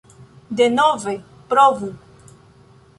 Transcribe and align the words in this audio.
Denove 0.59 1.13
provu 1.47 1.93